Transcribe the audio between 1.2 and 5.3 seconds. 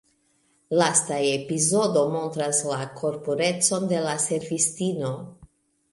epizodo montras la korpurecon de la servistino.